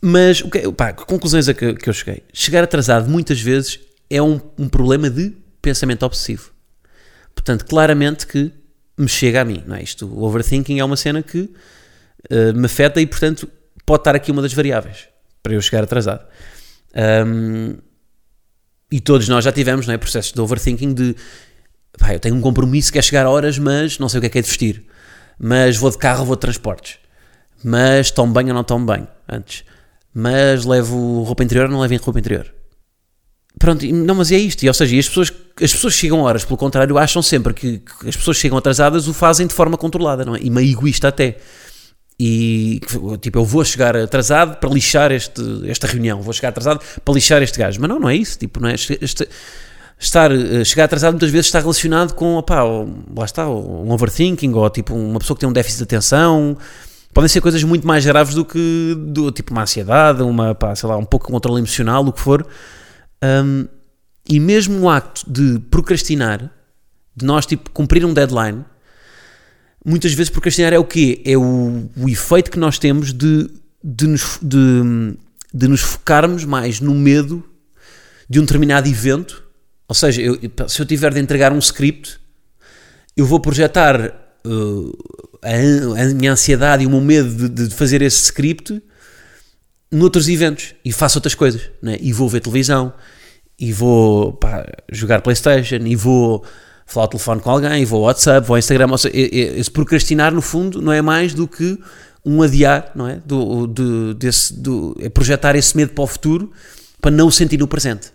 [0.00, 2.24] mas, o que, pá, que conclusões a que, que eu cheguei?
[2.32, 3.78] Chegar atrasado muitas vezes
[4.10, 6.50] é um, um problema de pensamento obsessivo.
[7.34, 8.52] Portanto, claramente que
[8.98, 9.82] me chega a mim, não é?
[9.82, 11.50] Isto, o overthinking é uma cena que
[12.30, 13.48] eh, me afeta e, portanto,
[13.86, 15.08] pode estar aqui uma das variáveis
[15.42, 16.26] para eu chegar atrasado.
[16.94, 17.78] Ahm,
[18.90, 21.16] e todos nós já tivemos não é, processos de overthinking de
[21.98, 24.26] pá, eu tenho um compromisso que é chegar a horas, mas não sei o que
[24.26, 24.84] é que é de vestir.
[25.44, 26.98] Mas vou de carro, vou de transportes.
[27.64, 29.64] Mas tomo bem ou não tomo bem antes.
[30.14, 32.54] Mas levo roupa interior ou não levo roupa interior.
[33.58, 34.62] Pronto, não, mas é isto.
[34.62, 38.08] E, ou seja, as pessoas, as pessoas chegam horas, pelo contrário, acham sempre que, que
[38.08, 40.38] as pessoas chegam atrasadas o fazem de forma controlada, não é?
[40.40, 41.38] E meio egoísta até.
[42.20, 42.80] E
[43.20, 47.42] tipo, eu vou chegar atrasado para lixar este, esta reunião, vou chegar atrasado para lixar
[47.42, 47.80] este gajo.
[47.80, 48.38] Mas não, não é isso.
[48.38, 48.74] Tipo, não é?
[48.74, 49.28] Este- este-
[50.04, 54.68] estar, eh, chegar atrasado muitas vezes está relacionado com, opá, lá está, um overthinking ou
[54.68, 56.56] tipo uma pessoa que tem um déficit de atenção.
[57.14, 60.88] Podem ser coisas muito mais graves do que do, tipo uma ansiedade, uma, pá, sei
[60.88, 62.46] lá, um pouco de controle emocional, o que for.
[63.22, 63.68] Um,
[64.28, 66.50] e mesmo o acto de procrastinar,
[67.14, 68.64] de nós tipo cumprir um deadline,
[69.84, 71.20] muitas vezes procrastinar é o quê?
[71.24, 73.48] É o, o efeito que nós temos de,
[73.84, 75.16] de, nos, de,
[75.52, 77.44] de nos focarmos mais no medo
[78.28, 79.44] de um determinado evento.
[79.88, 82.18] Ou seja, eu- se eu tiver de entregar um script,
[83.16, 84.00] eu vou projetar
[84.46, 84.98] uh,
[85.42, 88.82] a, a minha ansiedade e o meu medo de, de fazer esse script
[89.90, 91.98] noutros eventos e faço outras coisas, né?
[92.00, 92.92] e vou ver televisão,
[93.58, 96.42] e vou pá, jogar Playstation, e vou
[96.86, 99.70] falar ao telefone com alguém, e vou ao WhatsApp, vou ao Instagram, ou seja, esse
[99.70, 101.78] procrastinar no fundo não é mais do que
[102.24, 103.20] um adiar, não é?
[103.26, 106.50] Do, do- desse, do, é projetar esse medo para o futuro
[107.00, 108.10] para não o sentir no presente.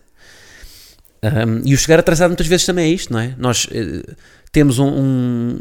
[1.46, 3.34] Um, e o chegar atrasado muitas vezes também é isto, não é?
[3.38, 4.04] Nós eh,
[4.52, 5.60] temos um, um-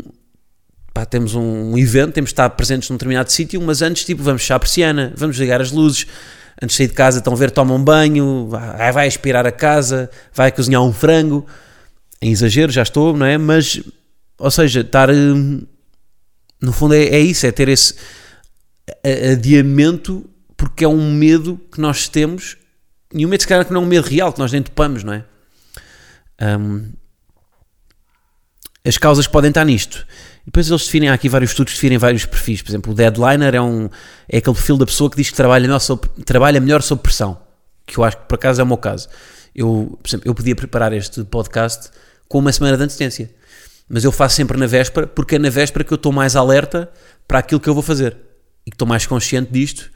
[0.93, 4.43] pá, temos um evento, temos de estar presentes num determinado sítio, mas antes, tipo, vamos
[4.43, 6.07] fechar a persiana, vamos ligar as luzes,
[6.63, 9.53] antes de sair de casa, estão a ver, tomam um banho, vai, vai aspirar a
[9.53, 11.47] casa, vai cozinhar um frango,
[12.23, 13.37] em exagero, já estou, não é?
[13.37, 13.81] Mas,
[14.39, 15.63] ou seja, estar, hum,
[16.63, 17.95] no fundo é, é isso, é ter esse
[19.33, 22.57] adiamento, porque é um medo que nós temos,
[23.13, 25.05] e um medo, se calhar, que não é um medo real, que nós nem topamos,
[25.05, 25.25] não é?
[26.41, 26.93] Hum,
[28.85, 30.07] as causas podem estar nisto.
[30.43, 32.63] E depois eles definem, há aqui vários estudos que definem vários perfis.
[32.63, 33.91] Por exemplo, o deadliner é, um,
[34.29, 37.41] é aquele perfil da pessoa que diz que trabalha melhor, sob, trabalha melhor sob pressão.
[37.85, 39.09] Que eu acho que por acaso é o meu caso.
[39.55, 41.91] Eu, por exemplo, eu podia preparar este podcast
[42.29, 43.35] com uma semana de antecedência.
[43.89, 46.91] Mas eu faço sempre na véspera, porque é na véspera que eu estou mais alerta
[47.27, 48.17] para aquilo que eu vou fazer.
[48.65, 49.91] E que estou mais consciente disto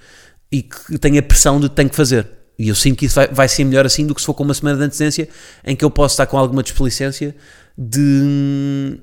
[0.50, 2.28] e que tenho a pressão de que tenho que fazer.
[2.60, 4.44] E eu sinto que isso vai, vai ser melhor assim do que se for com
[4.44, 5.26] uma semana de antecedência
[5.64, 7.34] em que eu posso estar com alguma desplicência
[7.76, 8.98] de hum,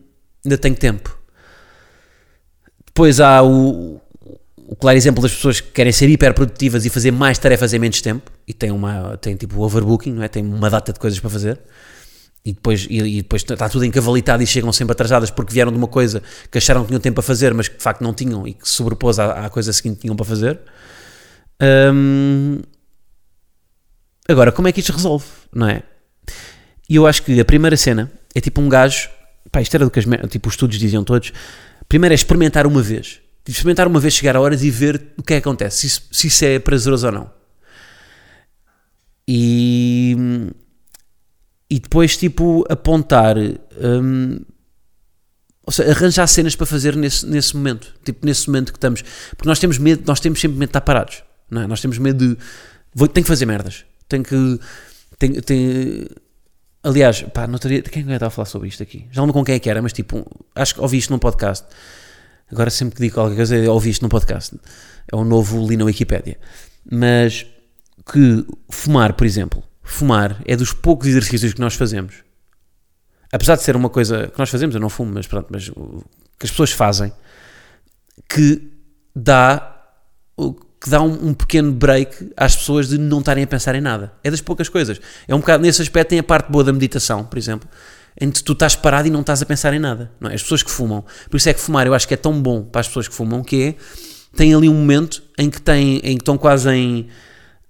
[0.46, 1.18] ainda tenho tempo.
[2.86, 4.00] Depois há o,
[4.56, 8.00] o claro exemplo das pessoas que querem ser hiperprodutivas e fazer mais tarefas em menos
[8.00, 10.28] tempo e têm, uma, têm tipo overbooking, não é?
[10.28, 11.60] têm uma data de coisas para fazer
[12.46, 15.80] e depois, e, e depois está tudo encavalitado e chegam sempre atrasadas porque vieram de
[15.80, 18.48] uma coisa que acharam que tinham tempo para fazer, mas que de facto não tinham
[18.48, 20.60] e que sobrepôs à, à coisa seguinte que tinham para fazer.
[21.60, 22.62] Hum,
[24.28, 25.26] agora, como é que isto resolve?
[25.54, 25.84] Não é?
[26.90, 29.10] E eu acho que a primeira cena é tipo um gajo,
[29.52, 31.32] pá, isto era do que as, tipo, os estudos diziam todos.
[31.90, 33.20] Primeiro é experimentar uma vez.
[33.48, 35.88] Tipo, experimentar uma vez, chegar a horas e ver o que é que acontece, se
[35.88, 37.38] isso, se isso é prazeroso ou não.
[39.28, 40.16] E,
[41.70, 44.40] e depois, tipo, apontar, hum,
[45.66, 49.48] ou seja, arranjar cenas para fazer nesse, nesse momento, tipo, nesse momento que estamos, porque
[49.48, 51.68] nós temos medo, nós temos sempre medo de estar parados, não é?
[51.68, 52.38] Nós temos medo de,
[52.94, 54.60] vou, tenho que fazer merdas, tenho que,
[55.20, 56.08] tenho, tenho,
[56.84, 59.08] aliás, pá, não teria, quem é que a falar sobre isto aqui?
[59.12, 61.66] Já não com quem é que era, mas tipo, acho que ouvi isto num podcast,
[62.52, 64.58] agora sempre que digo qualquer coisa, ouvi isto num podcast,
[65.12, 66.38] é o novo li na Wikipédia,
[66.90, 67.46] mas
[68.12, 72.16] que fumar, por exemplo, fumar é dos poucos exercícios que nós fazemos.
[73.32, 76.46] Apesar de ser uma coisa que nós fazemos, eu não fumo, mas pronto, mas que
[76.46, 77.12] as pessoas fazem,
[78.30, 78.72] que
[79.14, 79.92] dá,
[80.80, 84.12] que dá um, um pequeno break às pessoas de não estarem a pensar em nada.
[84.24, 85.00] É das poucas coisas.
[85.28, 87.68] É um bocado, nesse aspecto, tem a parte boa da meditação, por exemplo,
[88.20, 90.12] em que tu estás parado e não estás a pensar em nada.
[90.20, 90.36] Não é?
[90.36, 91.04] As pessoas que fumam.
[91.30, 93.16] Por isso é que fumar eu acho que é tão bom para as pessoas que
[93.16, 93.76] fumam, que é,
[94.36, 97.08] tem ali um momento em que, têm, em que estão quase em,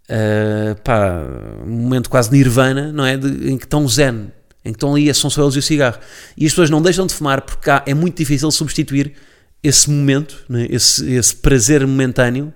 [0.09, 1.21] Uh, pá,
[1.65, 3.17] um momento quase nirvana, não é?
[3.17, 4.31] De- em que estão zen,
[4.63, 5.97] em que estão ali, são só eles e o cigarro.
[6.37, 9.13] E as pessoas não deixam de fumar porque cá é muito difícil substituir
[9.61, 12.53] esse momento, né, esse, esse prazer momentâneo,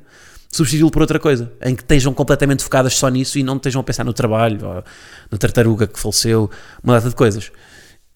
[0.52, 3.84] substituí-lo por outra coisa, em que estejam completamente focadas só nisso e não estejam a
[3.84, 4.84] pensar no trabalho,
[5.32, 6.50] na tartaruga que faleceu,
[6.84, 7.52] uma data de coisas.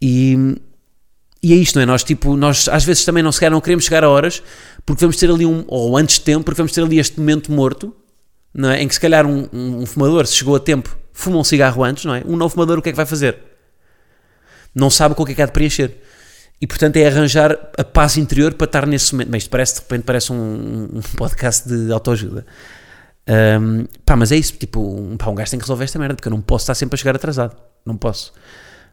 [0.02, 0.58] E,
[1.42, 1.86] e é isto, não é?
[1.86, 4.44] Nós, tipo, nós às vezes também não, sequer não queremos chegar a horas
[4.86, 7.52] porque vamos ter ali um, ou antes de tempo, porque vamos ter ali este momento
[7.52, 7.96] morto,
[8.54, 8.82] não é?
[8.82, 11.84] Em que se calhar um, um, um fumador, se chegou a tempo, fuma um cigarro
[11.84, 12.22] antes, não é?
[12.26, 13.38] Um novo fumador, o que é que vai fazer?
[14.74, 15.96] Não sabe com o que é que há de preencher.
[16.60, 19.30] E portanto é arranjar a paz interior para estar nesse momento.
[19.30, 22.46] Mas isto parece, de repente, parece um, um podcast de autoajuda.
[23.28, 26.16] Um, pá, mas é isso, tipo, um, pá, um gajo tem que resolver esta merda,
[26.16, 27.56] porque eu não posso estar sempre a chegar atrasado.
[27.86, 28.34] Não posso.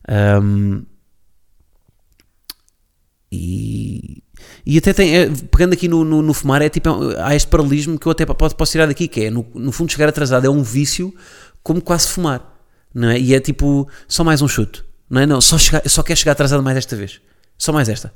[0.08, 0.84] Um,
[3.30, 4.22] e,
[4.66, 7.98] e até tem, é, pegando aqui no, no, no, fumar, é tipo, há este paralelismo
[7.98, 10.50] que eu até posso, posso tirar daqui, que é, no, no fundo, chegar atrasado é
[10.50, 11.14] um vício
[11.62, 12.60] como quase fumar,
[12.94, 13.18] não é?
[13.18, 15.26] E é tipo, só mais um chute, não é?
[15.26, 17.22] Não, só, chegar, só quer chegar atrasado mais esta vez,
[17.62, 18.12] só mais esta.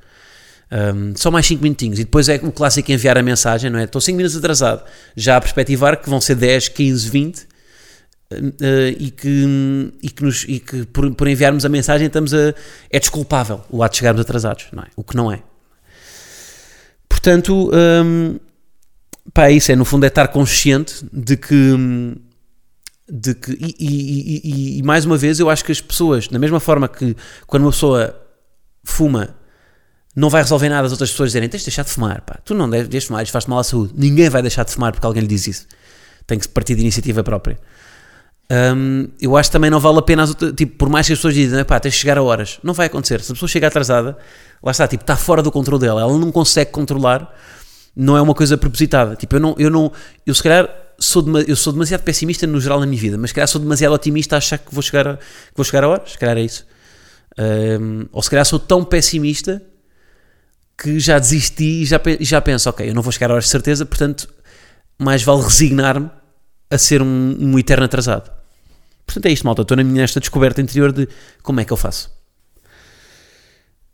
[0.72, 3.84] Um, só mais 5 minutinhos e depois é o clássico enviar a mensagem, não é?
[3.84, 4.82] Estou 5 minutos atrasado,
[5.16, 7.46] já a perspectivar que vão ser 10, 15, 20 uh,
[8.98, 12.52] e que, e que, nos, e que por, por, enviarmos a mensagem estamos a.
[12.90, 14.86] É desculpável o ato de chegarmos atrasados, não é?
[14.96, 15.40] O que não é.
[17.08, 18.40] Portanto, um,
[19.32, 21.54] pá, é isso é no fundo é estar consciente de que.
[23.08, 26.58] De que e, e, e, mais uma vez, eu acho que as pessoas, da mesma
[26.58, 27.14] forma que
[27.46, 28.25] quando uma pessoa
[28.86, 29.36] fuma
[30.16, 32.38] não vai resolver nada as outras pessoas dizerem tens de deixar de fumar, pá.
[32.42, 33.92] tu não deves fumar, isto faz mal à saúde.
[33.94, 35.66] Ninguém vai deixar de fumar porque alguém lhe diz isso.
[36.26, 37.58] Tem que partir de iniciativa própria.
[38.50, 41.18] Um, eu acho que também não vale a pena, outras, tipo, por mais que as
[41.18, 42.58] pessoas dizem, pá, tens de chegar a horas.
[42.62, 43.20] Não vai acontecer.
[43.20, 44.16] Se a pessoa chega atrasada,
[44.62, 46.00] lá está, tipo, está fora do controle dela.
[46.00, 47.30] Ela não consegue controlar,
[47.94, 49.16] não é uma coisa propositada.
[49.16, 49.92] Tipo, eu não, eu não,
[50.24, 50.66] eu se calhar
[50.98, 53.60] sou, de, eu sou demasiado pessimista no geral na minha vida, mas se calhar sou
[53.60, 56.12] demasiado otimista a achar que vou chegar a, que vou chegar a horas.
[56.12, 56.64] Se calhar é isso.
[57.38, 59.62] Um, ou se calhar sou tão pessimista
[60.76, 63.50] que já desisti e já, já penso, ok, eu não vou chegar a horas de
[63.50, 64.28] certeza, portanto,
[64.98, 66.10] mais vale resignar-me
[66.70, 68.30] a ser um, um, eterno atrasado.
[69.04, 69.62] Portanto, é isto, malta.
[69.62, 71.08] Estou na minha, nesta descoberta interior de
[71.42, 72.10] como é que eu faço.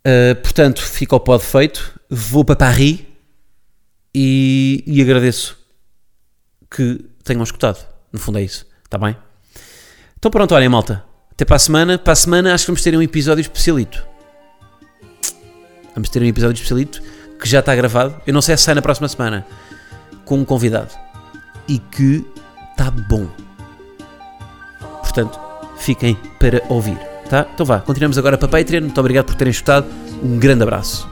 [0.07, 2.01] Uh, portanto, fica o pod feito.
[2.09, 3.01] Vou para Paris
[4.15, 5.59] e, e agradeço
[6.71, 7.87] que tenham escutado.
[8.11, 8.67] No fundo, é isso.
[8.85, 9.17] Está bem?
[10.19, 11.05] Então, pronto, olhem, malta.
[11.43, 11.99] Até para a semana.
[11.99, 14.07] Para a semana, acho que vamos ter um episódio especialito.
[15.93, 17.03] Vamos ter um episódio especialito
[17.37, 18.15] que já está gravado.
[18.25, 19.45] Eu não sei se sai na próxima semana
[20.25, 20.91] com um convidado
[21.67, 22.25] e que
[22.71, 23.27] está bom.
[25.01, 25.37] Portanto,
[25.79, 26.97] fiquem para ouvir,
[27.29, 27.45] tá?
[27.53, 28.83] Então vá, continuamos agora para Patreon.
[28.83, 29.89] Muito obrigado por terem escutado.
[30.23, 31.09] Um grande abraço.